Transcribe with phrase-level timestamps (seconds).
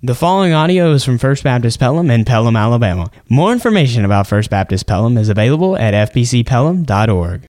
[0.00, 3.10] The following audio is from First Baptist Pelham in Pelham, Alabama.
[3.28, 7.44] More information about First Baptist Pelham is available at fbcpelham.org.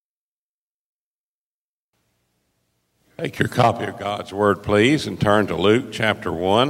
[3.20, 6.70] Take your copy of God's Word, please, and turn to Luke chapter 1.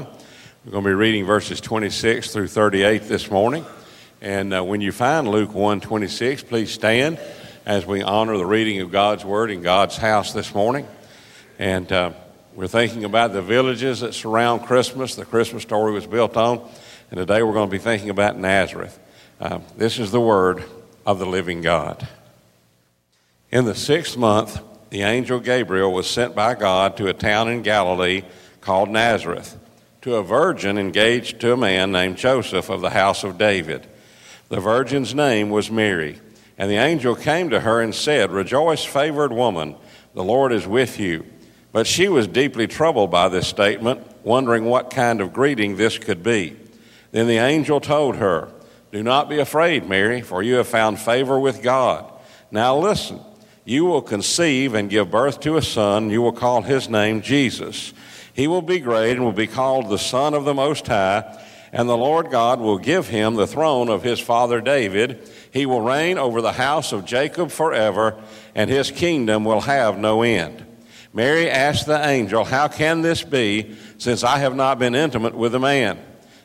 [0.66, 3.66] We're going to be reading verses 26 through 38 this morning.
[4.20, 7.22] And uh, when you find Luke 1 26, please stand
[7.66, 10.86] as we honor the reading of God's Word in God's house this morning.
[11.58, 12.12] And uh,
[12.60, 16.60] we're thinking about the villages that surround Christmas, the Christmas story was built on.
[17.10, 19.00] And today we're going to be thinking about Nazareth.
[19.40, 20.66] Uh, this is the word
[21.06, 22.06] of the living God.
[23.50, 27.62] In the sixth month, the angel Gabriel was sent by God to a town in
[27.62, 28.24] Galilee
[28.60, 29.58] called Nazareth,
[30.02, 33.88] to a virgin engaged to a man named Joseph of the house of David.
[34.50, 36.20] The virgin's name was Mary.
[36.58, 39.78] And the angel came to her and said, Rejoice, favored woman,
[40.14, 41.26] the Lord is with you.
[41.72, 46.24] But she was deeply troubled by this statement, wondering what kind of greeting this could
[46.24, 46.58] be.
[47.12, 48.50] Then the angel told her,
[48.92, 52.12] Do not be afraid, Mary, for you have found favor with God.
[52.52, 53.20] Now listen,
[53.66, 56.10] you will conceive and give birth to a son.
[56.10, 57.94] You will call his name Jesus.
[58.34, 61.40] He will be great and will be called the Son of the Most High,
[61.72, 65.30] and the Lord God will give him the throne of his father David.
[65.52, 68.20] He will reign over the house of Jacob forever,
[68.56, 70.66] and his kingdom will have no end.
[71.14, 75.56] Mary asked the angel, How can this be, since I have not been intimate with
[75.56, 76.00] a man?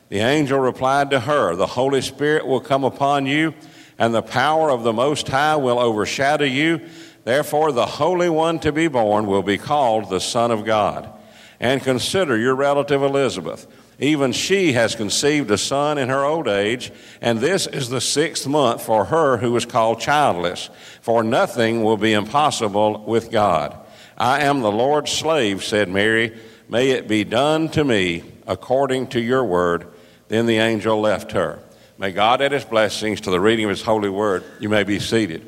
[0.09, 3.53] The angel replied to her, The Holy Spirit will come upon you,
[3.97, 6.81] and the power of the Most High will overshadow you.
[7.23, 11.11] Therefore, the Holy One to be born will be called the Son of God.
[11.59, 13.67] And consider your relative Elizabeth.
[13.97, 16.91] Even she has conceived a son in her old age,
[17.21, 20.69] and this is the sixth month for her who is called childless.
[21.01, 23.84] For nothing will be impossible with God.
[24.17, 26.37] I am the Lord's slave, said Mary.
[26.69, 29.87] May it be done to me according to your word.
[30.29, 31.59] Then the angel left her.
[31.97, 34.43] May God add his blessings to the reading of his holy word.
[34.59, 35.45] You may be seated.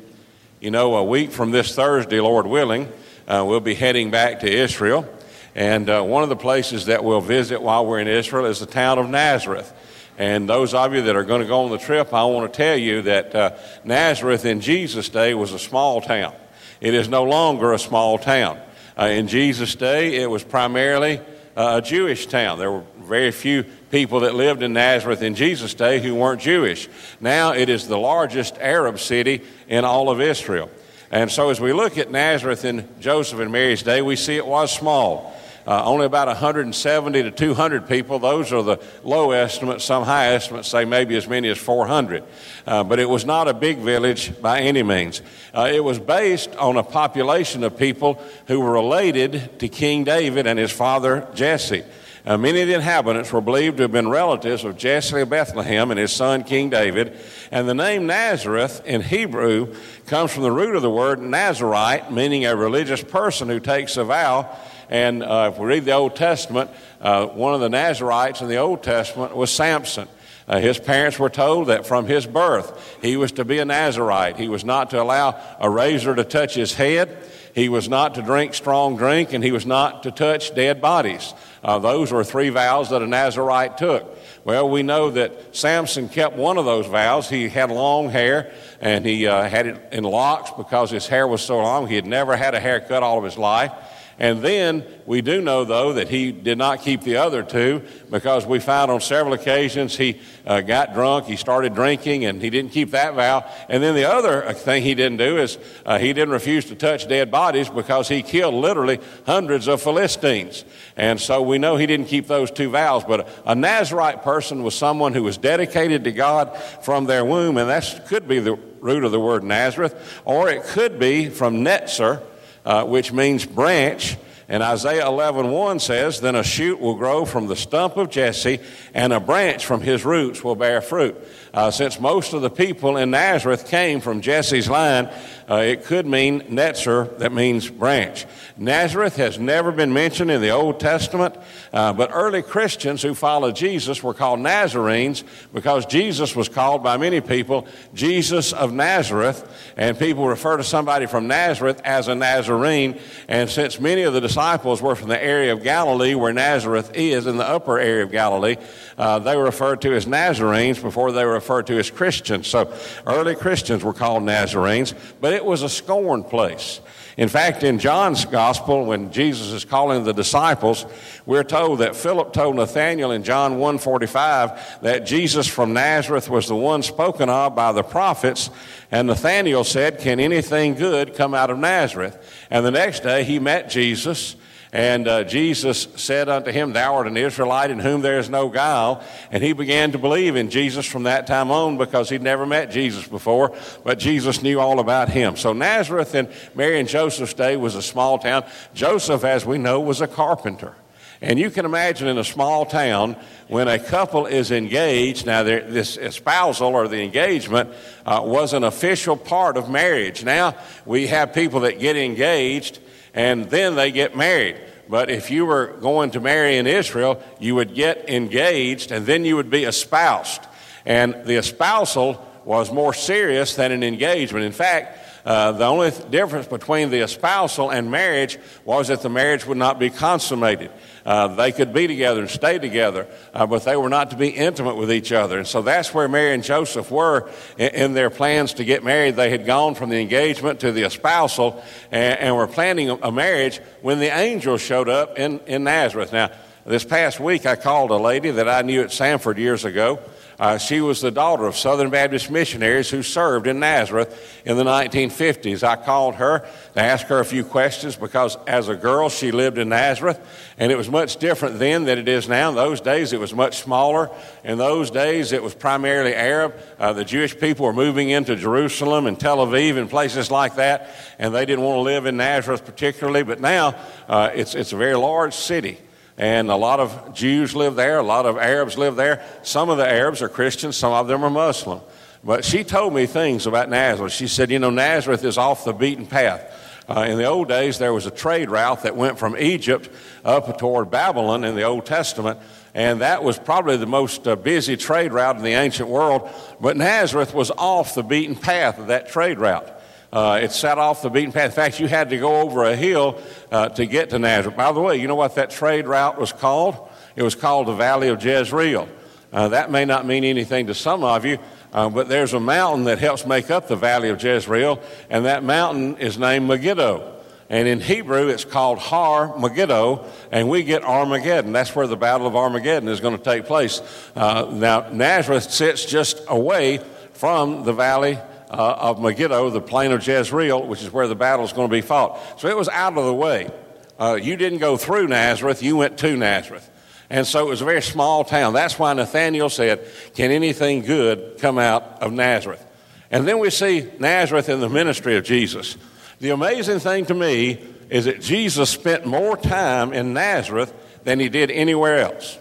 [0.60, 2.92] You know, a week from this Thursday, Lord willing,
[3.26, 5.08] uh, we'll be heading back to Israel.
[5.54, 8.66] And uh, one of the places that we'll visit while we're in Israel is the
[8.66, 9.72] town of Nazareth.
[10.18, 12.56] And those of you that are going to go on the trip, I want to
[12.56, 16.34] tell you that uh, Nazareth in Jesus' day was a small town.
[16.80, 18.58] It is no longer a small town.
[18.98, 21.20] Uh, in Jesus' day, it was primarily
[21.56, 22.58] uh, a Jewish town.
[22.58, 26.88] There were very few people that lived in Nazareth in Jesus' day who weren't Jewish.
[27.20, 30.70] Now it is the largest Arab city in all of Israel.
[31.10, 34.46] And so as we look at Nazareth in Joseph and Mary's day, we see it
[34.46, 35.34] was small.
[35.68, 38.18] Uh, only about 170 to 200 people.
[38.18, 39.84] Those are the low estimates.
[39.84, 42.24] Some high estimates say maybe as many as 400.
[42.66, 45.20] Uh, but it was not a big village by any means.
[45.52, 50.46] Uh, it was based on a population of people who were related to King David
[50.46, 51.84] and his father Jesse.
[52.24, 55.90] Uh, many of the inhabitants were believed to have been relatives of Jesse of Bethlehem
[55.90, 57.14] and his son King David.
[57.50, 59.74] And the name Nazareth in Hebrew
[60.06, 64.04] comes from the root of the word Nazarite, meaning a religious person who takes a
[64.04, 64.56] vow
[64.88, 68.56] and uh, if we read the Old Testament, uh, one of the Nazarites in the
[68.56, 70.08] Old Testament was Samson.
[70.48, 74.38] Uh, his parents were told that from his birth he was to be a Nazarite.
[74.38, 77.18] He was not to allow a razor to touch his head.
[77.54, 81.34] He was not to drink strong drink, and he was not to touch dead bodies.
[81.62, 84.16] Uh, those were three vows that a Nazarite took.
[84.44, 87.28] Well, we know that Samson kept one of those vows.
[87.28, 91.42] He had long hair, and he uh, had it in locks because his hair was
[91.42, 91.88] so long.
[91.88, 93.72] He had never had a haircut all of his life.
[94.20, 98.44] And then we do know, though, that he did not keep the other two because
[98.44, 102.72] we found on several occasions he uh, got drunk, he started drinking, and he didn't
[102.72, 103.48] keep that vow.
[103.68, 105.56] And then the other thing he didn't do is
[105.86, 110.64] uh, he didn't refuse to touch dead bodies because he killed literally hundreds of Philistines.
[110.96, 113.04] And so we know he didn't keep those two vows.
[113.04, 117.70] But a Nazarite person was someone who was dedicated to God from their womb, and
[117.70, 122.22] that could be the root of the word Nazareth, or it could be from Netzer
[122.68, 124.18] uh, which means branch.
[124.46, 128.60] And Isaiah 11:1 1 says, Then a shoot will grow from the stump of Jesse,
[128.92, 131.16] and a branch from his roots will bear fruit.
[131.54, 135.10] Uh, since most of the people in Nazareth came from Jesse's line,
[135.50, 138.26] uh, it could mean Netzer, that means branch.
[138.56, 141.36] Nazareth has never been mentioned in the Old Testament,
[141.72, 146.96] uh, but early Christians who followed Jesus were called Nazarenes because Jesus was called by
[146.96, 152.98] many people Jesus of Nazareth, and people refer to somebody from Nazareth as a Nazarene.
[153.28, 156.92] And since many of the disciples disciples were from the area of Galilee where Nazareth
[156.94, 158.56] is, in the upper area of Galilee.
[158.98, 162.48] Uh, they were referred to as Nazarenes before they were referred to as Christians.
[162.48, 162.72] So
[163.06, 166.80] early Christians were called Nazarenes, but it was a scorned place.
[167.16, 170.86] In fact, in John's gospel, when Jesus is calling the disciples,
[171.26, 176.54] we're told that Philip told Nathanael in John 1:45 that Jesus from Nazareth was the
[176.54, 178.50] one spoken of by the prophets,
[178.92, 182.16] and Nathanael said, "Can anything good come out of Nazareth?"
[182.52, 184.36] And the next day he met Jesus
[184.72, 188.50] and uh, Jesus said unto him, Thou art an Israelite in whom there is no
[188.50, 189.02] guile.
[189.30, 192.70] And he began to believe in Jesus from that time on because he'd never met
[192.70, 195.36] Jesus before, but Jesus knew all about him.
[195.36, 198.44] So Nazareth in Mary and Joseph's day was a small town.
[198.74, 200.74] Joseph, as we know, was a carpenter.
[201.20, 203.16] And you can imagine in a small town
[203.48, 207.70] when a couple is engaged, now this espousal or the engagement
[208.06, 210.22] uh, was an official part of marriage.
[210.22, 212.78] Now we have people that get engaged
[213.18, 214.56] and then they get married.
[214.88, 219.24] But if you were going to marry in Israel, you would get engaged and then
[219.24, 220.40] you would be espoused.
[220.86, 224.44] And the espousal was more serious than an engagement.
[224.44, 229.44] In fact, uh, the only difference between the espousal and marriage was that the marriage
[229.44, 230.70] would not be consummated.
[231.08, 234.28] Uh, they could be together and stay together, uh, but they were not to be
[234.28, 235.38] intimate with each other.
[235.38, 239.16] And so that's where Mary and Joseph were in, in their plans to get married.
[239.16, 243.58] They had gone from the engagement to the espousal and, and were planning a, marriage
[243.80, 246.12] when the angel showed up in, in Nazareth.
[246.12, 246.30] Now,
[246.66, 250.00] this past week, I called a lady that I knew at Samford years ago.
[250.38, 254.62] Uh, she was the daughter of Southern Baptist missionaries who served in Nazareth in the
[254.62, 255.64] 1950s.
[255.64, 259.58] I called her to ask her a few questions because as a girl she lived
[259.58, 260.20] in Nazareth
[260.56, 262.50] and it was much different then than it is now.
[262.50, 264.10] In those days it was much smaller.
[264.44, 266.54] In those days it was primarily Arab.
[266.78, 270.88] Uh, the Jewish people were moving into Jerusalem and Tel Aviv and places like that
[271.18, 273.24] and they didn't want to live in Nazareth particularly.
[273.24, 273.74] But now
[274.06, 275.78] uh, it's, it's a very large city.
[276.18, 279.24] And a lot of Jews live there, a lot of Arabs live there.
[279.42, 281.80] Some of the Arabs are Christians, some of them are Muslim.
[282.24, 284.12] But she told me things about Nazareth.
[284.12, 286.54] She said, You know, Nazareth is off the beaten path.
[286.88, 289.90] Uh, in the old days, there was a trade route that went from Egypt
[290.24, 292.40] up toward Babylon in the Old Testament,
[292.74, 296.28] and that was probably the most uh, busy trade route in the ancient world.
[296.60, 299.68] But Nazareth was off the beaten path of that trade route.
[300.12, 301.46] Uh, it set off the beaten path.
[301.46, 303.20] In fact, you had to go over a hill
[303.52, 304.56] uh, to get to Nazareth.
[304.56, 306.88] By the way, you know what that trade route was called?
[307.14, 308.88] It was called the Valley of Jezreel.
[309.32, 311.38] Uh, that may not mean anything to some of you,
[311.74, 315.44] uh, but there's a mountain that helps make up the Valley of Jezreel, and that
[315.44, 317.16] mountain is named Megiddo.
[317.50, 321.52] And in Hebrew, it's called Har Megiddo, and we get Armageddon.
[321.52, 323.82] That's where the Battle of Armageddon is going to take place.
[324.14, 326.80] Uh, now, Nazareth sits just away
[327.12, 328.18] from the Valley
[328.50, 331.72] uh, of Megiddo, the plain of Jezreel, which is where the battle is going to
[331.72, 332.40] be fought.
[332.40, 333.50] So it was out of the way.
[333.98, 336.70] Uh, you didn't go through Nazareth, you went to Nazareth.
[337.10, 338.52] And so it was a very small town.
[338.52, 342.64] That's why Nathanael said, Can anything good come out of Nazareth?
[343.10, 345.76] And then we see Nazareth in the ministry of Jesus.
[346.20, 347.58] The amazing thing to me
[347.88, 350.74] is that Jesus spent more time in Nazareth
[351.04, 352.38] than he did anywhere else.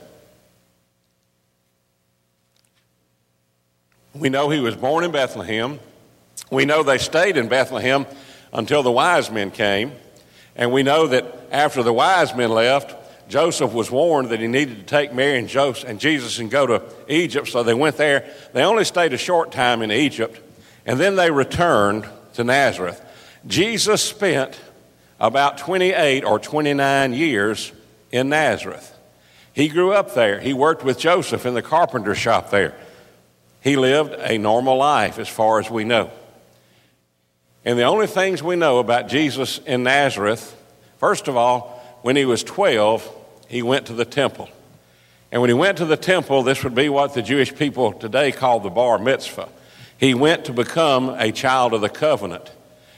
[4.14, 5.80] We know he was born in Bethlehem.
[6.50, 8.06] We know they stayed in Bethlehem
[8.54, 9.92] until the wise men came.
[10.56, 12.96] And we know that after the wise men left,
[13.30, 16.66] Joseph was warned that he needed to take Mary and Joseph and Jesus and go
[16.66, 18.26] to Egypt, so they went there.
[18.54, 20.40] They only stayed a short time in Egypt,
[20.86, 23.04] and then they returned to Nazareth.
[23.46, 24.58] Jesus spent
[25.20, 27.72] about 28 or 29 years
[28.12, 28.96] in Nazareth.
[29.54, 30.40] He grew up there.
[30.40, 32.76] He worked with Joseph in the carpenter shop there.
[33.62, 36.12] He lived a normal life as far as we know.
[37.68, 40.56] And the only things we know about Jesus in Nazareth,
[41.00, 43.14] first of all, when he was 12,
[43.50, 44.48] he went to the temple.
[45.34, 48.32] And when he went to the temple, this would be what the Jewish people today
[48.32, 49.50] call the bar mitzvah.
[49.98, 52.50] He went to become a child of the covenant.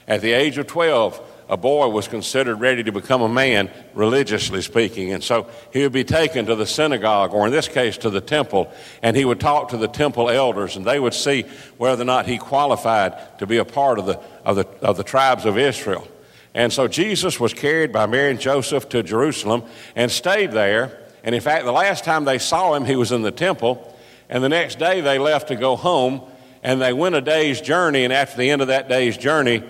[0.07, 4.61] At the age of 12, a boy was considered ready to become a man, religiously
[4.61, 5.11] speaking.
[5.11, 8.21] And so he would be taken to the synagogue, or in this case, to the
[8.21, 11.45] temple, and he would talk to the temple elders, and they would see
[11.77, 15.03] whether or not he qualified to be a part of the, of the, of the
[15.03, 16.07] tribes of Israel.
[16.53, 19.63] And so Jesus was carried by Mary and Joseph to Jerusalem
[19.95, 20.99] and stayed there.
[21.23, 23.95] And in fact, the last time they saw him, he was in the temple.
[24.29, 26.21] And the next day they left to go home,
[26.61, 28.03] and they went a day's journey.
[28.03, 29.63] And after the end of that day's journey,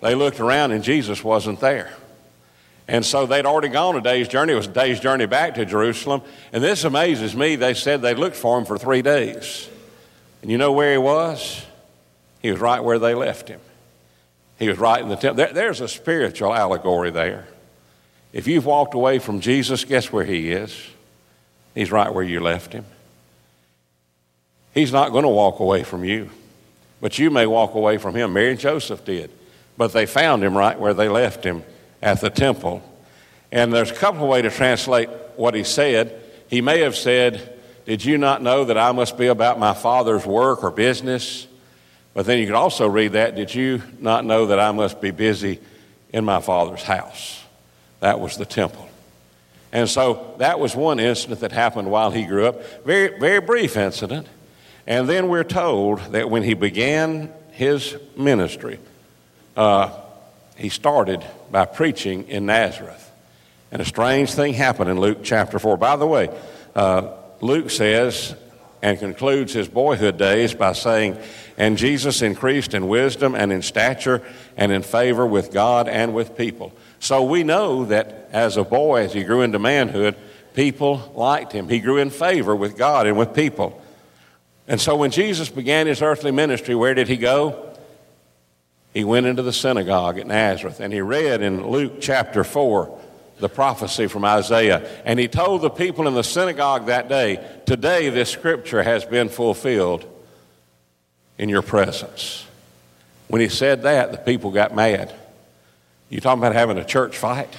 [0.00, 1.92] they looked around and Jesus wasn't there.
[2.88, 4.52] And so they'd already gone a day's journey.
[4.52, 6.22] It was a day's journey back to Jerusalem.
[6.52, 7.56] And this amazes me.
[7.56, 9.68] They said they looked for him for three days.
[10.42, 11.64] And you know where he was?
[12.40, 13.60] He was right where they left him.
[14.58, 15.36] He was right in the temple.
[15.36, 17.48] There, there's a spiritual allegory there.
[18.32, 20.78] If you've walked away from Jesus, guess where he is?
[21.74, 22.84] He's right where you left him.
[24.72, 26.30] He's not going to walk away from you,
[27.00, 28.32] but you may walk away from him.
[28.32, 29.30] Mary and Joseph did,
[29.76, 31.62] but they found him right where they left him
[32.02, 32.82] at the temple.
[33.52, 36.20] And there's a couple of ways to translate what he said.
[36.48, 40.26] He may have said, Did you not know that I must be about my father's
[40.26, 41.46] work or business?
[42.14, 45.10] But then you could also read that, Did you not know that I must be
[45.10, 45.60] busy
[46.12, 47.42] in my father's house?
[48.00, 48.88] That was the temple.
[49.72, 52.84] And so that was one incident that happened while he grew up.
[52.84, 54.26] Very, very brief incident.
[54.86, 58.78] And then we're told that when he began his ministry,
[59.56, 59.90] uh,
[60.56, 63.02] he started by preaching in Nazareth.
[63.72, 65.76] And a strange thing happened in Luke chapter 4.
[65.76, 66.30] By the way,
[66.74, 68.34] uh, Luke says
[68.82, 71.18] and concludes his boyhood days by saying,
[71.56, 74.22] And Jesus increased in wisdom and in stature
[74.56, 76.72] and in favor with God and with people.
[77.00, 80.14] So we know that as a boy, as he grew into manhood,
[80.54, 81.68] people liked him.
[81.68, 83.82] He grew in favor with God and with people.
[84.68, 87.65] And so when Jesus began his earthly ministry, where did he go?
[88.96, 92.98] He went into the synagogue at Nazareth and he read in Luke chapter 4
[93.38, 94.88] the prophecy from Isaiah.
[95.04, 99.28] And he told the people in the synagogue that day, Today this scripture has been
[99.28, 100.06] fulfilled
[101.36, 102.46] in your presence.
[103.28, 105.14] When he said that, the people got mad.
[106.08, 107.54] You talking about having a church fight?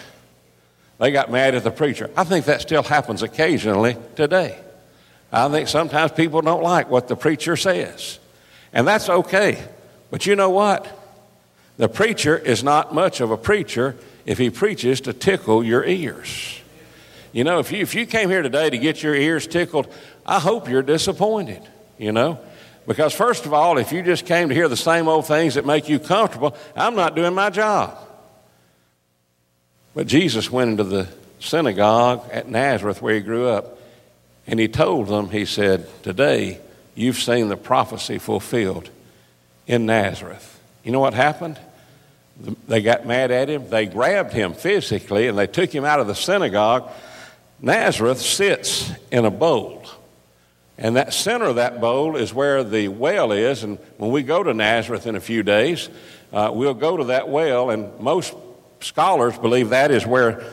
[0.97, 2.09] They got mad at the preacher.
[2.17, 4.57] I think that still happens occasionally today.
[5.31, 8.17] I think sometimes people don't like what the preacher says.
[8.73, 9.63] And that's okay.
[10.09, 10.96] But you know what?
[11.77, 16.59] The preacher is not much of a preacher if he preaches to tickle your ears.
[17.31, 19.87] You know, if you, if you came here today to get your ears tickled,
[20.25, 21.61] I hope you're disappointed,
[21.97, 22.39] you know.
[22.87, 25.65] Because, first of all, if you just came to hear the same old things that
[25.65, 27.97] make you comfortable, I'm not doing my job.
[29.93, 31.07] But Jesus went into the
[31.39, 33.77] synagogue at Nazareth where he grew up,
[34.47, 36.59] and he told them, he said, Today
[36.95, 38.89] you've seen the prophecy fulfilled
[39.67, 40.59] in Nazareth.
[40.83, 41.59] You know what happened?
[42.67, 43.69] They got mad at him.
[43.69, 46.89] They grabbed him physically and they took him out of the synagogue.
[47.61, 49.83] Nazareth sits in a bowl.
[50.77, 53.63] And that center of that bowl is where the well is.
[53.63, 55.89] And when we go to Nazareth in a few days,
[56.31, 57.71] uh, we'll go to that well.
[57.71, 58.35] And most
[58.81, 60.43] scholars believe that is where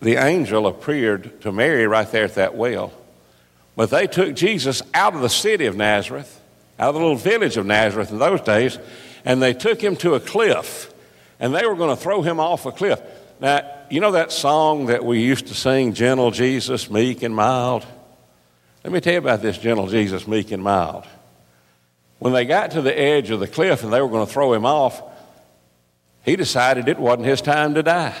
[0.00, 2.92] the angel appeared to Mary right there at that well.
[3.74, 6.40] But they took Jesus out of the city of Nazareth,
[6.78, 8.78] out of the little village of Nazareth in those days,
[9.24, 10.92] and they took him to a cliff
[11.40, 13.00] and they were going to throw him off a cliff.
[13.40, 17.86] Now, you know that song that we used to sing, Gentle Jesus, Meek and Mild?
[18.86, 21.04] Let me tell you about this gentle Jesus, meek and mild.
[22.20, 24.52] When they got to the edge of the cliff and they were going to throw
[24.52, 25.02] him off,
[26.24, 28.14] he decided it wasn't his time to die.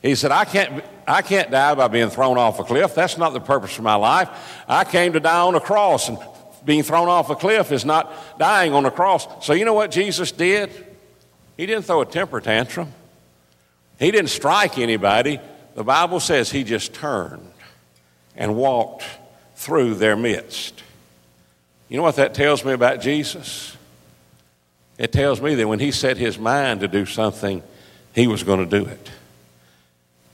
[0.00, 2.94] He said, I can't, I can't die by being thrown off a cliff.
[2.94, 4.30] That's not the purpose of my life.
[4.66, 6.16] I came to die on a cross, and
[6.64, 9.28] being thrown off a cliff is not dying on a cross.
[9.44, 10.87] So, you know what Jesus did?
[11.58, 12.94] He didn't throw a temper tantrum,
[13.98, 15.38] he didn't strike anybody.
[15.74, 17.52] The Bible says he just turned
[18.34, 19.04] and walked
[19.54, 20.82] through their midst.
[21.88, 23.76] You know what that tells me about Jesus?
[24.98, 27.62] It tells me that when he set his mind to do something,
[28.12, 29.10] he was going to do it.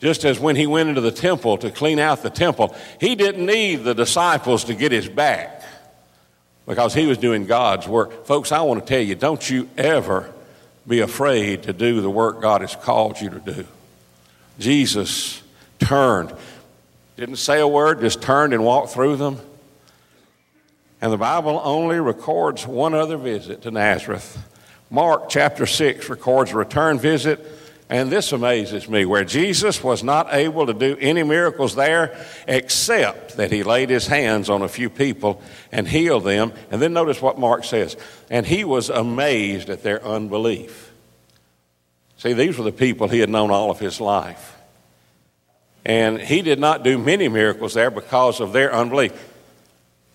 [0.00, 3.44] Just as when he went into the temple to clean out the temple, he didn't
[3.44, 5.62] need the disciples to get his back
[6.66, 8.26] because he was doing God's work.
[8.26, 10.32] Folks, I want to tell you don't you ever
[10.86, 13.66] be afraid to do the work God has called you to do.
[14.58, 15.42] Jesus
[15.78, 16.32] turned,
[17.16, 19.38] didn't say a word, just turned and walked through them.
[21.00, 24.38] And the Bible only records one other visit to Nazareth.
[24.90, 27.44] Mark chapter 6 records a return visit
[27.90, 32.16] and this amazes me, where Jesus was not able to do any miracles there
[32.48, 36.52] except that he laid his hands on a few people and healed them.
[36.70, 37.96] And then notice what Mark says.
[38.30, 40.92] And he was amazed at their unbelief.
[42.16, 44.56] See, these were the people he had known all of his life.
[45.84, 49.12] And he did not do many miracles there because of their unbelief.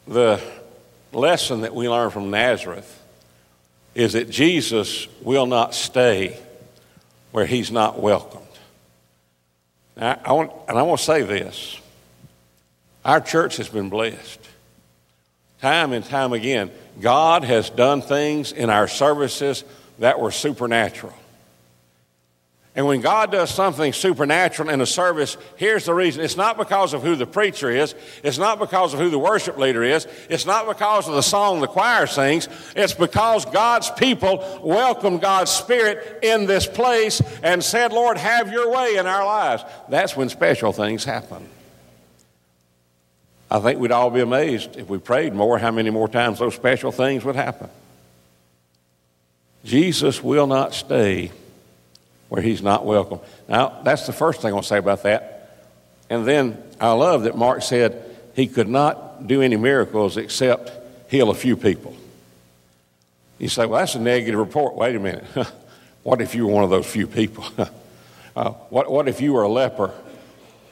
[0.07, 0.41] The
[1.13, 2.99] lesson that we learn from Nazareth
[3.93, 6.39] is that Jesus will not stay
[7.31, 8.45] where he's not welcomed.
[9.95, 11.79] Now, I want, and I want to say this
[13.05, 14.39] our church has been blessed.
[15.61, 16.71] Time and time again,
[17.01, 19.63] God has done things in our services
[19.99, 21.13] that were supernatural.
[22.79, 26.23] And when God does something supernatural in a service, here's the reason.
[26.23, 27.93] It's not because of who the preacher is.
[28.23, 30.07] It's not because of who the worship leader is.
[30.29, 32.47] It's not because of the song the choir sings.
[32.77, 38.71] It's because God's people welcomed God's Spirit in this place and said, Lord, have your
[38.71, 39.65] way in our lives.
[39.89, 41.45] That's when special things happen.
[43.51, 46.55] I think we'd all be amazed if we prayed more how many more times those
[46.55, 47.69] special things would happen.
[49.65, 51.33] Jesus will not stay
[52.29, 53.19] where he's not welcome.
[53.47, 55.67] Now, that's the first thing I'll say about that.
[56.09, 60.71] And then I love that Mark said he could not do any miracles except
[61.11, 61.95] heal a few people.
[63.37, 64.75] You say, well, that's a negative report.
[64.75, 65.25] Wait a minute.
[66.03, 67.45] what if you were one of those few people?
[68.35, 69.91] uh, what, what if you were a leper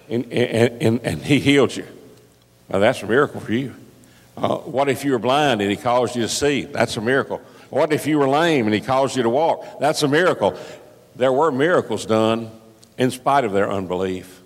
[0.09, 1.87] and, and, and, and he healed you?
[2.67, 3.73] Well, that's a miracle for you.
[4.35, 6.63] Uh, what if you were blind and he caused you to see?
[6.63, 7.41] That's a miracle.
[7.69, 9.79] What if you were lame and he caused you to walk?
[9.79, 10.57] That's a miracle.
[11.17, 12.51] There were miracles done
[12.95, 14.41] in spite of their unbelief.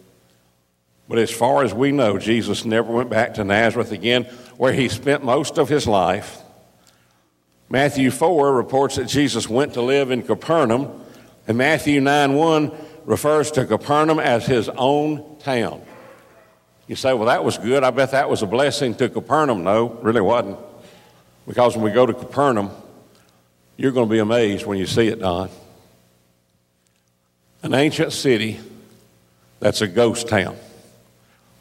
[1.09, 4.23] But as far as we know, Jesus never went back to Nazareth again,
[4.55, 6.39] where he spent most of his life.
[7.69, 11.03] Matthew 4 reports that Jesus went to live in Capernaum,
[11.45, 12.71] and Matthew 9 1
[13.03, 15.81] refers to Capernaum as his own town.
[16.87, 17.83] You say, well, that was good.
[17.83, 19.65] I bet that was a blessing to Capernaum.
[19.65, 20.59] No, really wasn't.
[21.45, 22.69] Because when we go to Capernaum,
[23.75, 25.49] you're going to be amazed when you see it, Don
[27.63, 28.59] an ancient city
[29.59, 30.57] that's a ghost town.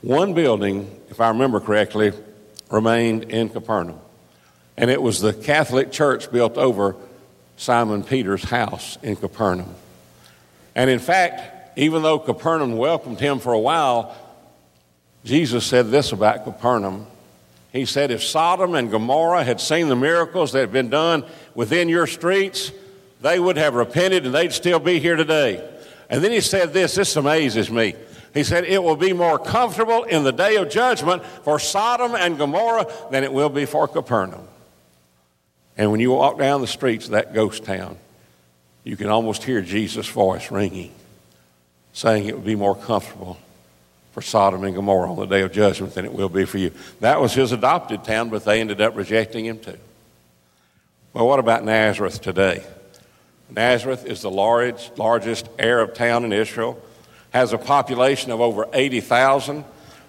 [0.00, 2.12] One building, if I remember correctly,
[2.71, 4.00] remained in Capernaum.
[4.76, 6.97] And it was the Catholic Church built over
[7.57, 9.75] Simon Peter's house in Capernaum.
[10.75, 14.16] And in fact, even though Capernaum welcomed him for a while,
[15.25, 17.07] Jesus said this about Capernaum.
[17.73, 21.90] He said, If Sodom and Gomorrah had seen the miracles that had been done within
[21.90, 22.73] your streets,
[23.21, 25.62] they would have repented and they'd still be here today.
[26.11, 27.95] And then he said this, this amazes me.
[28.35, 32.38] He said, It will be more comfortable in the day of judgment for Sodom and
[32.38, 34.47] Gomorrah than it will be for Capernaum.
[35.76, 37.97] And when you walk down the streets of that ghost town,
[38.85, 40.93] you can almost hear Jesus' voice ringing,
[41.93, 43.38] saying it would be more comfortable
[44.12, 46.73] for Sodom and Gomorrah on the day of judgment than it will be for you.
[47.00, 49.79] That was his adopted town, but they ended up rejecting him too.
[51.12, 52.64] Well, what about Nazareth today?
[53.50, 56.80] Nazareth is the large, largest Arab town in Israel,
[57.30, 59.64] has a population of over 80,000.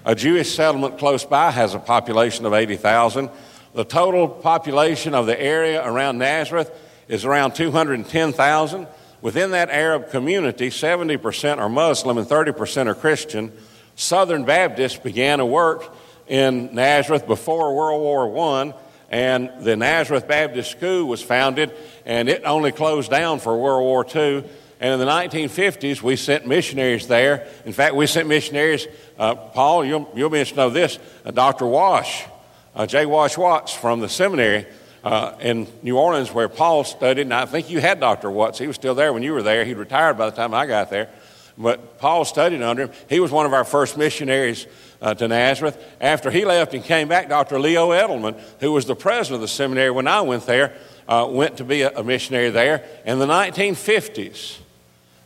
[0.05, 3.29] A Jewish settlement close by has a population of 80,000.
[3.73, 6.71] The total population of the area around Nazareth
[7.07, 8.87] is around 210,000.
[9.21, 13.51] Within that Arab community, 70% are Muslim and 30% are Christian.
[13.95, 15.93] Southern Baptists began to work
[16.27, 18.73] in Nazareth before World War I
[19.11, 21.71] and the Nazareth Baptist School was founded,
[22.05, 24.45] and it only closed down for World War II.
[24.79, 27.45] And in the 1950s, we sent missionaries there.
[27.65, 28.87] In fact, we sent missionaries,
[29.19, 31.67] uh, Paul, you'll, you'll be to know this, uh, Dr.
[31.67, 32.25] Wash,
[32.73, 33.05] uh, J.
[33.05, 34.65] Wash Watts from the seminary
[35.03, 37.23] uh, in New Orleans where Paul studied.
[37.23, 38.31] And I think you had Dr.
[38.31, 38.57] Watts.
[38.57, 39.65] He was still there when you were there.
[39.65, 41.09] He'd retired by the time I got there.
[41.57, 42.91] But Paul studied under him.
[43.09, 44.65] He was one of our first missionaries
[45.01, 45.83] uh, to Nazareth.
[45.99, 47.59] After he left and came back, Dr.
[47.59, 50.73] Leo Eddleman, who was the president of the seminary when I went there,
[51.07, 52.85] uh, went to be a, a, missionary there.
[53.05, 54.59] In the 1950s,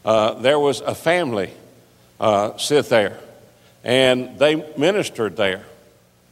[0.04, 1.52] uh, there was a family
[2.20, 3.20] uh, sit there,
[3.84, 5.64] and they ministered there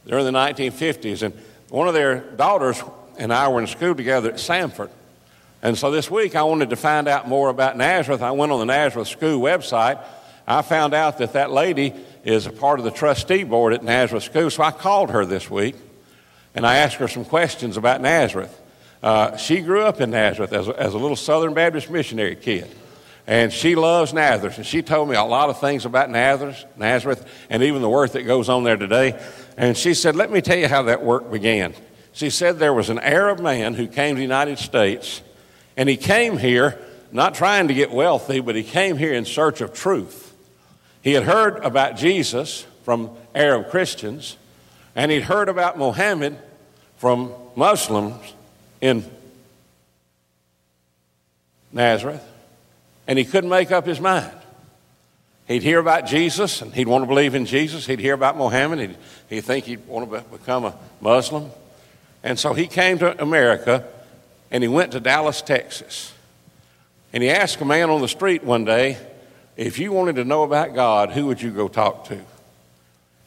[0.06, 1.22] during the 1950s.
[1.22, 1.34] And
[1.68, 2.82] one of their daughters
[3.18, 4.90] and I were in school together at Samford.
[5.62, 8.22] And so this week I wanted to find out more about Nazareth.
[8.22, 10.02] I went on the Nazareth School website.
[10.46, 14.24] I found out that that lady is a part of the trustee board at Nazareth
[14.24, 14.50] School.
[14.50, 15.76] So I called her this week
[16.54, 18.60] and I asked her some questions about Nazareth.
[19.02, 22.74] Uh, she grew up in Nazareth as a, as a little Southern Baptist missionary kid.
[23.26, 24.56] And she loves Nazareth.
[24.56, 28.12] And she told me a lot of things about Nazareth, Nazareth and even the work
[28.12, 29.20] that goes on there today.
[29.56, 31.74] And she said, Let me tell you how that work began.
[32.12, 35.20] She said there was an Arab man who came to the United States,
[35.76, 36.78] and he came here
[37.10, 40.23] not trying to get wealthy, but he came here in search of truth.
[41.04, 44.38] He had heard about Jesus from Arab Christians,
[44.96, 46.38] and he'd heard about Mohammed
[46.96, 48.32] from Muslims
[48.80, 49.04] in
[51.74, 52.26] Nazareth,
[53.06, 54.32] and he couldn't make up his mind.
[55.46, 57.84] He'd hear about Jesus, and he'd want to believe in Jesus.
[57.84, 58.96] He'd hear about Muhammad, he'd,
[59.28, 61.50] he'd think he'd want to become a Muslim.
[62.22, 63.84] And so he came to America,
[64.50, 66.14] and he went to Dallas, Texas.
[67.12, 68.96] And he asked a man on the street one day,
[69.56, 72.20] if you wanted to know about God, who would you go talk to?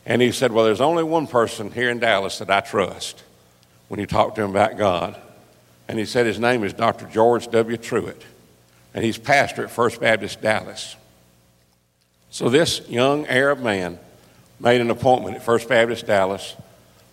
[0.06, 3.24] And he said, Well, there's only one person here in Dallas that I trust
[3.88, 5.20] when you talk to him about God.
[5.88, 7.06] And he said his name is Dr.
[7.06, 7.78] George W.
[7.78, 8.24] Truett.
[8.94, 10.96] and he's pastor at First Baptist Dallas.
[12.30, 14.00] So this young Arab man
[14.60, 16.56] made an appointment at First Baptist Dallas,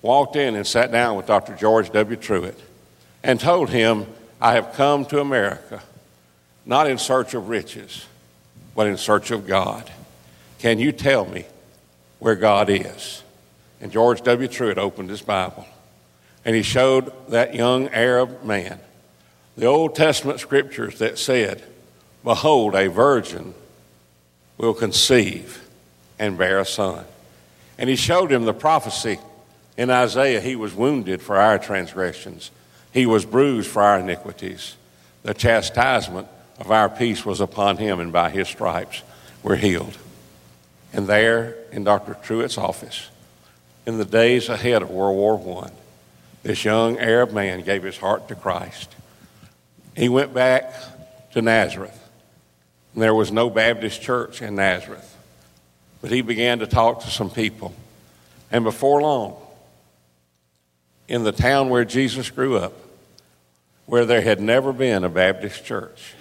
[0.03, 1.55] walked in and sat down with Dr.
[1.55, 2.17] George W.
[2.17, 2.59] Truett,
[3.23, 4.07] and told him,
[4.41, 5.83] I have come to America
[6.67, 8.07] not in search of riches,
[8.75, 9.91] but in search of God.
[10.59, 11.45] Can you tell me
[12.19, 13.23] where God is?
[13.81, 14.49] And George W.
[14.49, 15.67] Truett opened his Bible
[16.45, 18.79] and he showed that young Arab man
[19.57, 21.63] the Old Testament scriptures that said,
[22.25, 23.55] Behold, a virgin
[24.59, 25.63] will conceive
[26.19, 27.05] and bear a son.
[27.79, 29.19] And he showed him the prophecy
[29.77, 32.51] in Isaiah He was wounded for our transgressions,
[32.93, 34.77] He was bruised for our iniquities.
[35.23, 36.29] The chastisement
[36.59, 39.03] of our peace was upon Him, and by His stripes
[39.43, 39.97] we're healed.
[40.93, 42.15] And there in Dr.
[42.15, 43.11] Truett's office,
[43.87, 45.71] in the days ahead of World War I,
[46.45, 48.95] this young Arab man gave his heart to Christ.
[49.97, 50.73] He went back
[51.33, 51.99] to Nazareth.
[52.95, 55.17] There was no Baptist church in Nazareth,
[56.01, 57.75] but he began to talk to some people.
[58.53, 59.37] And before long,
[61.09, 62.75] in the town where Jesus grew up,
[63.87, 66.15] where there had never been a Baptist church,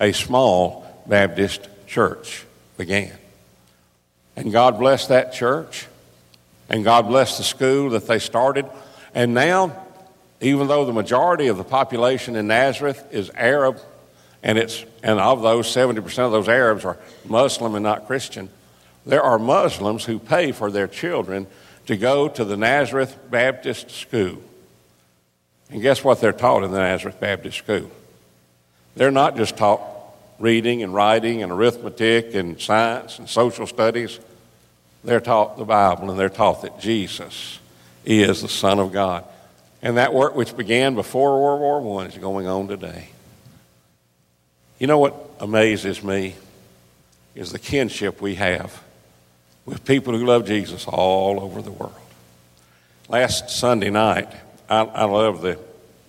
[0.00, 2.44] a small Baptist church
[2.76, 3.12] began.
[4.36, 5.86] And God blessed that church,
[6.68, 8.66] and God blessed the school that they started.
[9.14, 9.84] And now,
[10.40, 13.80] even though the majority of the population in Nazareth is Arab,
[14.42, 18.50] and, it's, and of those, 70% of those Arabs are Muslim and not Christian,
[19.06, 21.46] there are Muslims who pay for their children
[21.86, 24.42] to go to the Nazareth Baptist School.
[25.70, 27.90] And guess what they're taught in the Nazareth Baptist School?
[28.96, 29.80] They're not just taught
[30.38, 34.18] reading and writing and arithmetic and science and social studies.
[35.04, 37.60] They're taught the Bible and they're taught that Jesus
[38.04, 39.24] is the Son of God.
[39.82, 43.10] And that work which began before World War I is going on today.
[44.78, 46.34] You know what amazes me
[47.34, 48.82] is the kinship we have
[49.64, 51.94] with people who love Jesus all over the world.
[53.08, 54.28] Last Sunday night,
[54.68, 55.58] I, I love the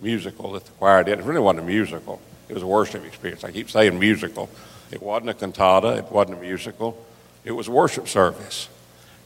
[0.00, 1.18] musical that the choir did.
[1.18, 3.44] It really wasn't a musical, it was a worship experience.
[3.44, 4.48] I keep saying musical.
[4.90, 7.04] It wasn't a cantata, it wasn't a musical,
[7.44, 8.68] it was a worship service.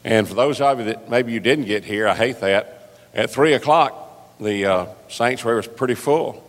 [0.03, 2.91] And for those of you that maybe you didn't get here, I hate that.
[3.13, 6.43] At 3 o'clock, the uh, sanctuary was pretty full.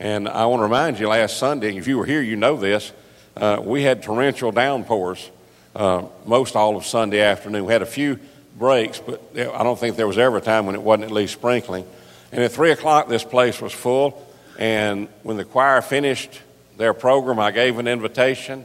[0.00, 2.92] And I want to remind you last Sunday, if you were here, you know this,
[3.36, 5.30] uh, we had torrential downpours
[5.76, 7.66] uh, most all of Sunday afternoon.
[7.66, 8.18] We had a few
[8.58, 11.34] breaks, but I don't think there was ever a time when it wasn't at least
[11.34, 11.86] sprinkling.
[12.32, 14.25] And at 3 o'clock, this place was full.
[14.58, 16.40] And when the choir finished
[16.76, 18.64] their program, I gave an invitation,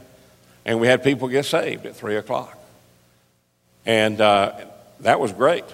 [0.64, 2.58] and we had people get saved at 3 o'clock.
[3.84, 4.52] And uh,
[5.00, 5.64] that was great.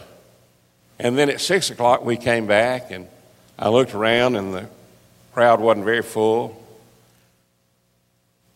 [0.98, 3.06] And then at 6 o'clock, we came back, and
[3.58, 4.68] I looked around, and the
[5.32, 6.64] crowd wasn't very full.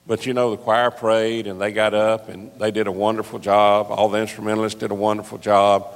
[0.06, 3.38] But you know, the choir prayed, and they got up, and they did a wonderful
[3.38, 3.86] job.
[3.90, 5.86] All the instrumentalists did a wonderful job.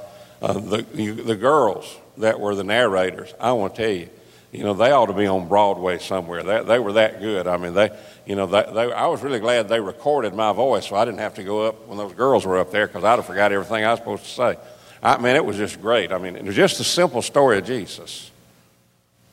[0.41, 4.09] Uh, the, the girls that were the narrators, I want to tell you,
[4.57, 6.41] you know, they ought to be on Broadway somewhere.
[6.41, 7.45] They, they were that good.
[7.45, 10.87] I mean, they, you know, they, they, I was really glad they recorded my voice
[10.87, 13.17] so I didn't have to go up when those girls were up there because I'd
[13.17, 14.57] have forgot everything I was supposed to say.
[15.03, 16.11] I mean, it was just great.
[16.11, 18.31] I mean, it was just a simple story of Jesus.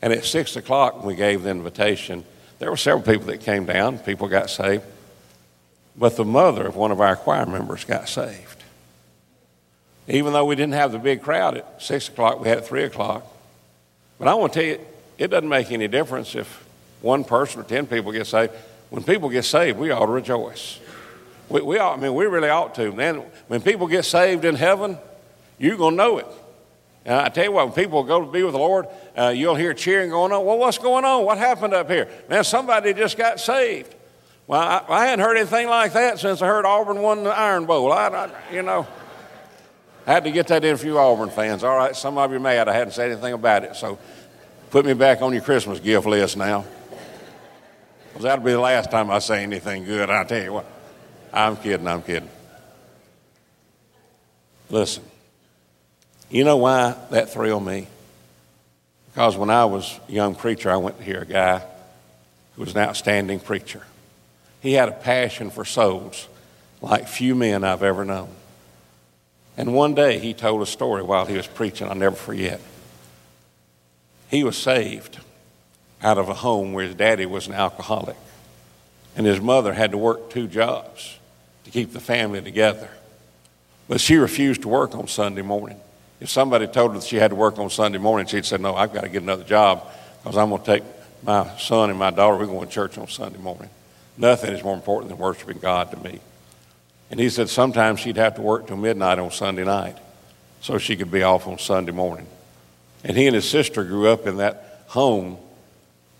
[0.02, 2.22] And at 6 o'clock, when we gave the invitation,
[2.58, 3.98] there were several people that came down.
[4.00, 4.84] People got saved.
[5.96, 8.62] But the mother of one of our choir members got saved.
[10.06, 12.84] Even though we didn't have the big crowd at 6 o'clock, we had at 3
[12.84, 13.26] o'clock.
[14.18, 14.87] But I want to tell you,
[15.18, 16.64] it doesn't make any difference if
[17.00, 18.53] one person or 10 people get saved.
[18.90, 20.81] When people get saved, we ought to rejoice.
[21.48, 22.92] We, we ought, I mean, we really ought to.
[22.92, 24.98] Man, when people get saved in heaven,
[25.59, 26.27] you're going to know it.
[27.05, 29.55] And I tell you what, when people go to be with the Lord, uh, you'll
[29.55, 30.44] hear cheering going on.
[30.44, 31.24] Well, what's going on?
[31.24, 32.09] What happened up here?
[32.31, 33.94] Man, somebody just got saved.
[34.46, 37.66] Well, I, I hadn't heard anything like that since I heard Auburn won the Iron
[37.66, 37.92] Bowl.
[37.92, 38.87] I, I, you know,
[40.07, 41.64] I had to get that in for you Auburn fans.
[41.64, 43.77] All right, some of you mad I hadn't said anything about it.
[43.77, 43.98] So
[44.74, 46.64] put me back on your Christmas gift list now.
[48.08, 50.10] Because that'll be the last time I say anything good.
[50.10, 50.66] I tell you what,
[51.32, 52.28] I'm kidding, I'm kidding.
[54.68, 55.04] Listen,
[56.28, 57.87] you know why that thrilled me?
[59.12, 61.62] Because when I was a young preacher, I went to hear a guy
[62.56, 63.82] who was an outstanding preacher.
[64.60, 66.26] He had a passion for souls
[66.82, 68.30] like few men I've ever known.
[69.56, 72.60] And one day he told a story while he was preaching, I'll never forget.
[74.28, 75.18] He was saved
[76.02, 78.16] out of a home where his daddy was an alcoholic,
[79.16, 81.18] and his mother had to work two jobs
[81.64, 82.90] to keep the family together.
[83.88, 85.78] But she refused to work on Sunday morning.
[86.20, 88.74] If somebody told her that she had to work on Sunday morning, she'd say, No,
[88.74, 89.84] I've got to get another job
[90.22, 90.84] because I'm going to take
[91.22, 93.70] my son and my daughter, we're going to church on Sunday morning.
[94.16, 96.20] Nothing is more important than worshiping God to me.
[97.10, 99.98] And he said sometimes she'd have to work till midnight on Sunday night
[100.60, 102.26] so she could be off on Sunday morning.
[103.04, 105.36] And he and his sister grew up in that home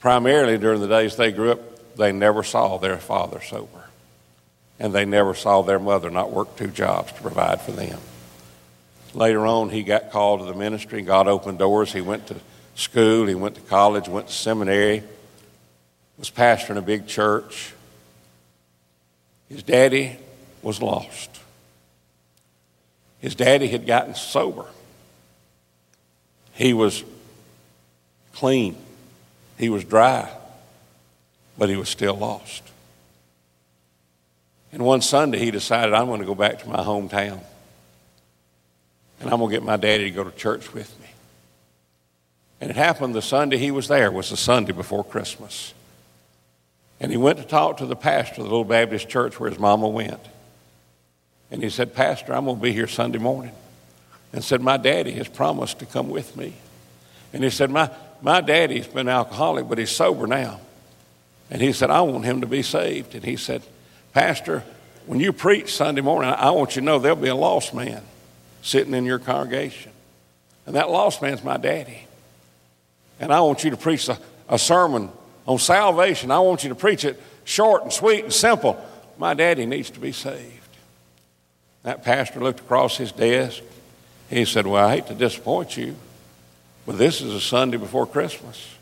[0.01, 1.97] primarily during the days they grew up.
[1.97, 3.85] They never saw their father sober.
[4.79, 7.99] And they never saw their mother not work two jobs to provide for them.
[9.15, 11.01] Later on, he got called to the ministry.
[11.01, 11.93] God opened doors.
[11.93, 12.37] He went to
[12.75, 15.05] school, he went to college, went to seminary,
[16.19, 17.73] was pastoring a big church.
[19.49, 20.17] His daddy
[20.63, 21.31] was lost.
[23.21, 24.67] His daddy had gotten sober.
[26.55, 27.05] He was
[28.33, 28.77] clean.
[29.59, 30.31] He was dry,
[31.59, 32.63] but he was still lost.
[34.73, 37.41] And one Sunday, he decided, I'm going to go back to my hometown.
[39.21, 41.07] And I'm going to get my daddy to go to church with me.
[42.61, 45.75] And it happened the Sunday he was there was the Sunday before Christmas.
[46.99, 49.59] And he went to talk to the pastor of the little Baptist church where his
[49.59, 50.21] mama went.
[51.51, 53.53] And he said, Pastor, I'm going to be here Sunday morning.
[54.35, 56.55] And said, My daddy has promised to come with me.
[57.33, 57.89] And he said, My,
[58.21, 60.61] my daddy's been alcoholic, but he's sober now.
[61.53, 63.15] And he said, I want him to be saved.
[63.15, 63.63] And he said,
[64.13, 64.65] Pastor,
[65.07, 68.03] when you preach Sunday morning, I want you to know there'll be a lost man
[68.61, 69.93] sitting in your congregation.
[70.67, 72.05] And that lost man's my daddy.
[73.21, 74.19] And I want you to preach a,
[74.49, 75.11] a sermon
[75.47, 76.33] on salvation.
[76.33, 78.85] I want you to preach it short and sweet and simple.
[79.17, 80.51] My daddy needs to be saved.
[81.85, 83.63] That pastor looked across his desk.
[84.31, 85.97] He said, Well, I hate to disappoint you,
[86.87, 88.75] but this is a Sunday before Christmas.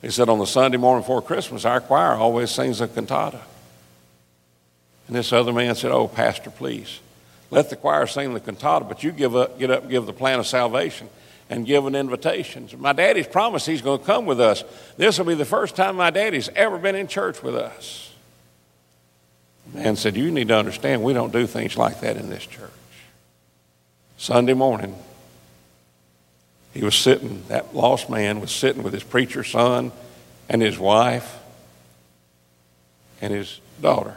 [0.00, 3.40] He said, On the Sunday morning before Christmas, our choir always sings a cantata.
[5.06, 7.00] And this other man said, Oh, Pastor, please,
[7.50, 10.38] let the choir sing the cantata, but you give up, get up give the plan
[10.38, 11.08] of salvation
[11.50, 12.68] and give an invitation.
[12.68, 14.64] So my daddy's promised he's going to come with us.
[14.96, 18.10] This will be the first time my daddy's ever been in church with us.
[19.70, 22.46] The man said, You need to understand, we don't do things like that in this
[22.46, 22.70] church.
[24.22, 24.94] Sunday morning,
[26.72, 29.90] he was sitting, that lost man was sitting with his preacher son
[30.48, 31.40] and his wife
[33.20, 34.16] and his daughter.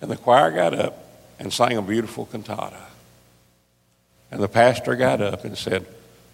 [0.00, 0.96] And the choir got up
[1.38, 2.86] and sang a beautiful cantata.
[4.30, 5.84] And the pastor got up and said,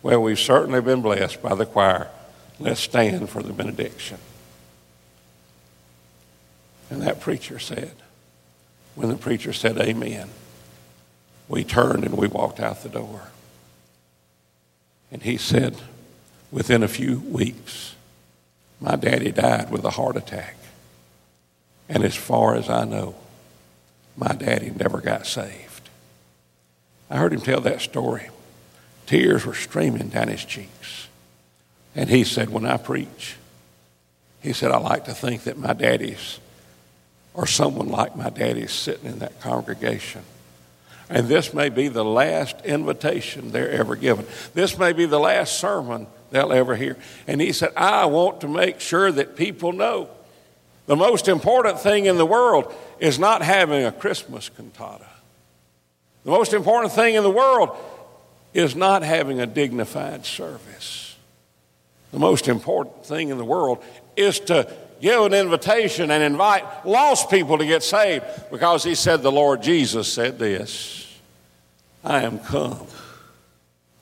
[0.04, 2.06] Well, we've certainly been blessed by the choir.
[2.60, 4.18] Let's stand for the benediction.
[6.90, 7.96] And that preacher said,
[8.94, 10.30] when the preacher said amen,
[11.48, 13.28] we turned and we walked out the door.
[15.12, 15.76] And he said,
[16.50, 17.94] within a few weeks,
[18.80, 20.56] my daddy died with a heart attack.
[21.88, 23.14] And as far as I know,
[24.16, 25.88] my daddy never got saved.
[27.08, 28.28] I heard him tell that story.
[29.06, 31.06] Tears were streaming down his cheeks.
[31.94, 33.36] And he said, When I preach,
[34.42, 36.40] he said, I like to think that my daddy's
[37.34, 40.22] or someone like my daddy sitting in that congregation.
[41.08, 44.26] And this may be the last invitation they're ever given.
[44.54, 46.96] This may be the last sermon they'll ever hear.
[47.26, 50.08] And he said, I want to make sure that people know
[50.86, 55.06] the most important thing in the world is not having a Christmas cantata.
[56.24, 57.76] The most important thing in the world
[58.52, 61.16] is not having a dignified service.
[62.12, 63.82] The most important thing in the world
[64.16, 69.22] is to give an invitation and invite lost people to get saved because he said,
[69.22, 71.06] The Lord Jesus said this
[72.04, 72.86] I am come.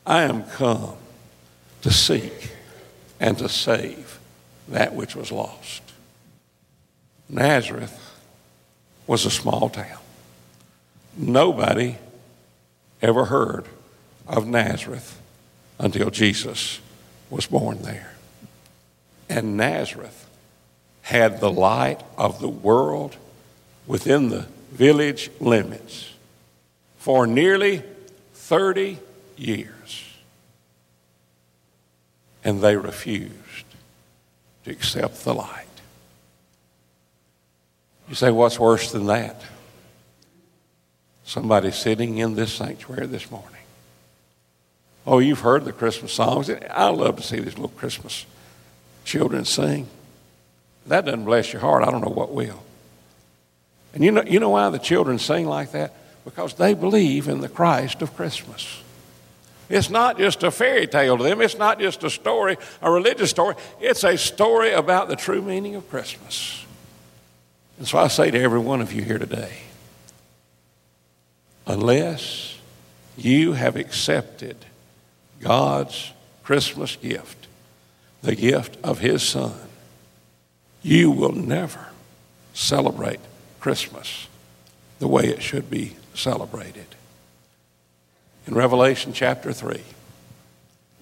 [0.06, 0.96] I am come
[1.82, 2.52] to seek
[3.18, 4.18] and to save
[4.68, 5.82] that which was lost.
[7.28, 8.00] Nazareth
[9.06, 9.98] was a small town.
[11.16, 11.96] Nobody
[13.00, 13.64] ever heard
[14.26, 15.20] of Nazareth
[15.78, 16.80] until Jesus
[17.30, 18.14] was born there.
[19.28, 20.23] And Nazareth
[21.04, 23.14] had the light of the world
[23.86, 26.14] within the village limits
[26.96, 27.82] for nearly
[28.32, 28.98] 30
[29.36, 30.04] years.
[32.42, 33.66] And they refused
[34.64, 35.66] to accept the light.
[38.08, 39.42] You say, what's worse than that?
[41.24, 43.50] Somebody sitting in this sanctuary this morning.
[45.06, 46.48] Oh, you've heard the Christmas songs.
[46.48, 48.24] I love to see these little Christmas
[49.04, 49.86] children sing.
[50.86, 51.84] That doesn't bless your heart.
[51.84, 52.62] I don't know what will.
[53.94, 55.92] And you know, you know why the children sing like that?
[56.24, 58.80] Because they believe in the Christ of Christmas.
[59.68, 61.40] It's not just a fairy tale to them.
[61.40, 63.54] It's not just a story, a religious story.
[63.80, 66.64] It's a story about the true meaning of Christmas.
[67.78, 69.52] And so I say to every one of you here today
[71.66, 72.58] unless
[73.16, 74.56] you have accepted
[75.40, 77.46] God's Christmas gift,
[78.22, 79.54] the gift of His Son,
[80.84, 81.88] you will never
[82.52, 83.18] celebrate
[83.58, 84.28] Christmas
[84.98, 86.86] the way it should be celebrated.
[88.46, 89.80] In Revelation chapter 3,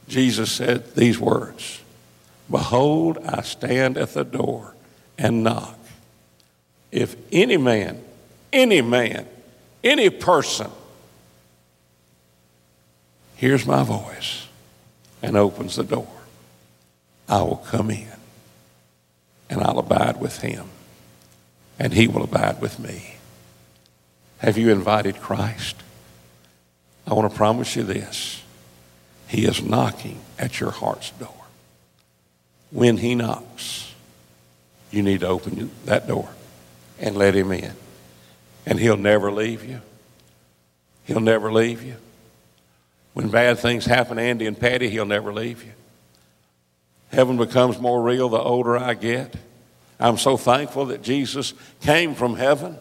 [0.08, 1.80] Jesus said these words
[2.48, 4.74] Behold, I stand at the door
[5.18, 5.78] and knock.
[6.92, 8.02] If any man,
[8.52, 9.26] any man,
[9.82, 10.70] any person
[13.36, 14.46] hears my voice
[15.22, 16.08] and opens the door,
[17.28, 18.11] I will come in
[19.52, 20.66] and I'll abide with him
[21.78, 23.16] and he will abide with me.
[24.38, 25.76] Have you invited Christ?
[27.06, 28.42] I want to promise you this.
[29.28, 31.34] He is knocking at your heart's door.
[32.70, 33.92] When he knocks,
[34.90, 36.30] you need to open that door
[36.98, 37.72] and let him in.
[38.64, 39.82] And he'll never leave you.
[41.04, 41.96] He'll never leave you.
[43.12, 45.72] When bad things happen, Andy and Patty, he'll never leave you.
[47.12, 49.34] Heaven becomes more real the older I get.
[50.00, 52.76] I'm so thankful that Jesus came from heaven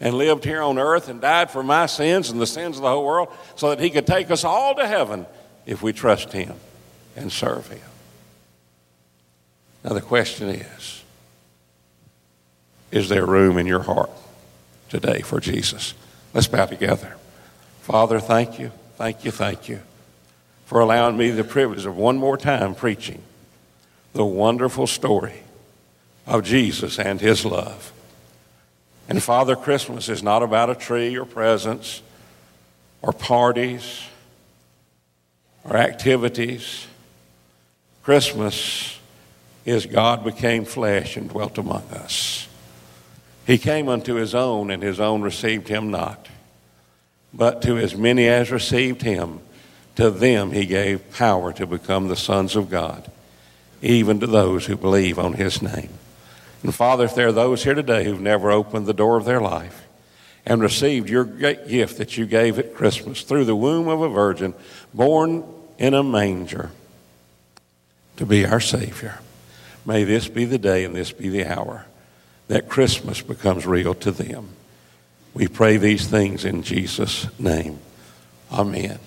[0.00, 2.88] and lived here on earth and died for my sins and the sins of the
[2.88, 5.26] whole world so that he could take us all to heaven
[5.66, 6.54] if we trust him
[7.16, 7.80] and serve him.
[9.82, 11.02] Now, the question is
[12.90, 14.10] Is there room in your heart
[14.90, 15.94] today for Jesus?
[16.34, 17.16] Let's bow together.
[17.80, 19.80] Father, thank you, thank you, thank you
[20.66, 23.22] for allowing me the privilege of one more time preaching
[24.12, 25.42] the wonderful story
[26.26, 27.92] of Jesus and his love.
[29.08, 32.02] And Father, Christmas is not about a tree or presents
[33.02, 34.02] or parties
[35.64, 36.86] or activities.
[38.02, 38.98] Christmas
[39.64, 42.48] is God became flesh and dwelt among us.
[43.46, 46.28] He came unto his own, and his own received him not.
[47.34, 49.40] But to as many as received him,
[49.96, 53.10] to them he gave power to become the sons of God,
[53.82, 55.90] even to those who believe on his name.
[56.62, 59.40] And Father, if there are those here today who've never opened the door of their
[59.40, 59.86] life
[60.44, 64.08] and received your great gift that you gave at Christmas through the womb of a
[64.08, 64.54] virgin
[64.92, 65.44] born
[65.78, 66.70] in a manger
[68.16, 69.18] to be our Savior,
[69.86, 71.86] may this be the day and this be the hour
[72.48, 74.50] that Christmas becomes real to them.
[75.32, 77.78] We pray these things in Jesus' name.
[78.52, 78.98] Amen.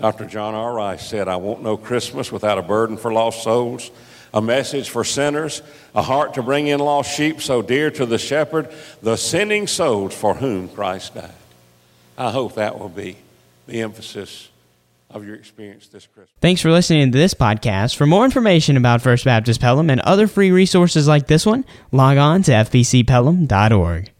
[0.00, 0.24] Dr.
[0.26, 0.72] John R.
[0.72, 3.90] Rice said, I want no Christmas without a burden for lost souls
[4.32, 5.62] a message for sinners,
[5.94, 10.14] a heart to bring in lost sheep so dear to the shepherd, the sinning souls
[10.14, 11.30] for whom Christ died.
[12.16, 13.16] I hope that will be
[13.66, 14.48] the emphasis
[15.10, 16.30] of your experience this Christmas.
[16.40, 17.96] Thanks for listening to this podcast.
[17.96, 22.16] For more information about First Baptist Pelham and other free resources like this one, log
[22.16, 24.08] on to fbcpelham.org.